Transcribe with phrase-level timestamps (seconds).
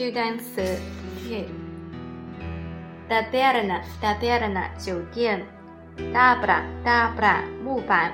[0.00, 0.62] 句单词
[3.06, 5.46] ：taberna，taberna 酒店
[5.98, 8.10] ；tabla，tabla 木板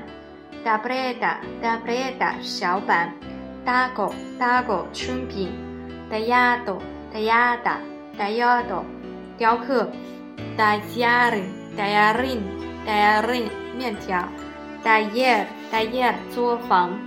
[0.64, 3.14] ；tableta，tableta 小板
[3.64, 5.52] ；tago，tago 春饼
[6.10, 7.76] ；tallado，tallada
[8.18, 8.82] tallado
[9.38, 9.88] 雕刻
[10.58, 13.48] ；tallarin，tallarin，tallarin
[13.78, 14.28] 面条
[14.82, 16.98] ；taller，taller 作坊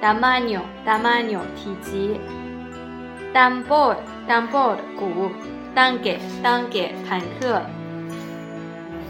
[0.00, 2.37] ；tamaño，tamaño 体积。
[3.32, 3.96] Dambord
[4.26, 5.30] dambord 鼓
[5.74, 7.62] ；tanque，tanque 坦克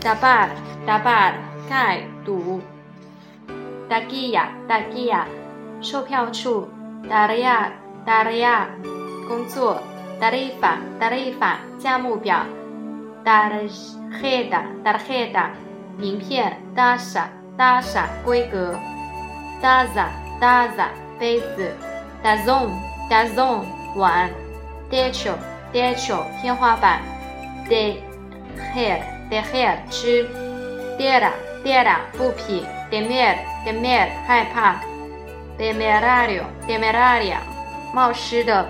[0.00, 1.32] ；tabar，tabar
[1.68, 2.60] 盖堵
[3.88, 5.24] ；taquilla，taquilla
[5.80, 6.68] 售票处
[7.08, 8.66] ；tarea，tarea
[9.28, 9.82] 工作
[10.20, 12.44] ；tarifa，tarifa 价目表
[13.24, 15.50] ；tarjeta，tarjeta
[15.96, 18.76] 名片，dasa dasa 规格
[19.62, 20.08] ，daza
[20.40, 20.88] daza
[21.18, 21.74] 杯子
[22.22, 22.70] ，dazon
[23.10, 24.30] dazon 碗
[24.90, 27.00] ，techo，techo 天花板
[27.68, 27.96] ，de
[28.74, 30.28] hair，de hair 吃
[30.98, 34.80] ，dera，dera 布匹，demer，demer 害怕
[35.58, 37.38] ，demerario，demeraria
[37.94, 38.66] 冒失的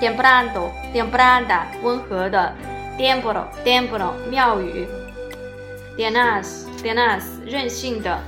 [0.00, 2.54] ，templado，templada 温和的
[2.98, 4.86] ，templo，templo 庙宇
[5.96, 8.18] ，denas，denas 任性的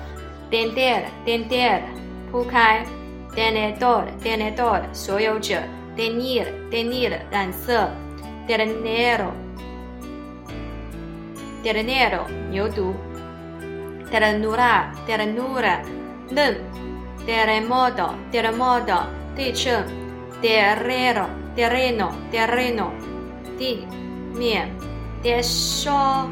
[0.50, 1.80] ，dender，dender
[2.30, 2.84] 铺开。
[3.36, 5.62] Tenedor, tenedor，所有者。
[5.96, 7.88] Tenir, tenir，染色。
[8.46, 9.30] Ternero,
[11.62, 12.92] ternero，牛犊。
[14.10, 15.80] Ternura, ternura，
[16.30, 16.56] 嫩。
[17.26, 19.04] Terremoto, terremoto，
[19.34, 19.84] 地震。
[20.42, 21.26] Terreno,
[21.56, 22.90] terreno, terreno，
[23.58, 23.86] 地
[24.34, 24.68] 面。
[25.22, 26.28] Tesoro,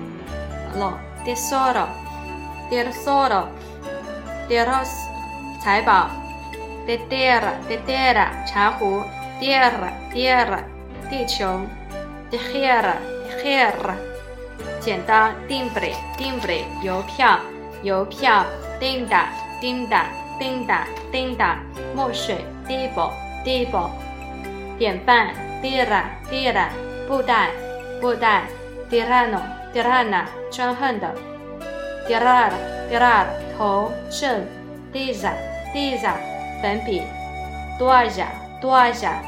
[1.25, 1.87] tesoro,
[2.71, 3.47] tesoro,
[4.49, 4.91] teros，
[5.63, 6.11] 财宝。
[6.87, 9.03] D e t e r a d e t e r a 茶壶
[9.41, 10.61] ；tierra，tierra
[11.09, 11.61] 地球
[12.31, 13.95] ；tierra，tierra
[14.81, 17.39] 剪刀；timbre，timbre 邮票，
[17.83, 18.45] 邮票
[18.81, 21.57] ；tinta，tinta，tinta，tinta
[21.95, 23.91] 墨水；tibo，tibo
[24.77, 25.29] 典范
[25.63, 26.69] ；tira，tira
[27.07, 27.51] 布袋，
[28.01, 28.43] 布袋
[28.91, 31.15] ；tirano，tirana 专横的
[32.09, 33.27] ；tirar，tirar
[33.57, 34.45] 头正
[34.93, 36.32] ；tiza，tiza
[36.63, 37.03] 粉笔，
[37.77, 38.29] 多尔贾，
[38.61, 39.21] 多尔贾，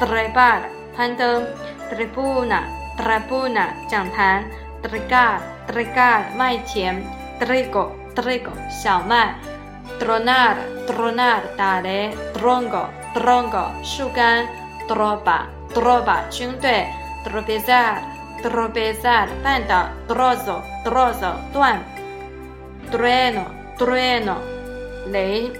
[0.00, 0.62] trepar，
[0.96, 1.46] 攀登。
[1.90, 4.44] Tribuna，tribuna 讲坛
[4.82, 7.02] ，trigar，trigar 麦田
[7.40, 9.34] ，trigo，trigo 小麦
[9.98, 14.46] ，dronar，dronar 打雷，drongo，drongo 树干
[14.88, 16.86] ，tropa，tropa 军队
[17.24, 21.80] ，tropezar，tropezar 绊倒，trozo，trozo 断
[22.92, 24.36] ，trueno，trueno
[25.08, 25.50] 雷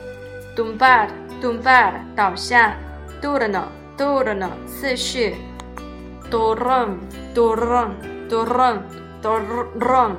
[0.56, 2.76] ，tumbar，tumbar 倒下
[3.20, 5.49] ，turno，turno 次序。
[6.30, 6.86] 多肉，
[7.34, 7.88] 多肉，
[8.28, 8.78] 多肉，
[9.20, 10.12] 多肉，多，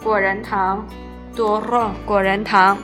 [0.00, 0.86] 果仁糖，
[1.34, 2.78] 多肉，果仁糖。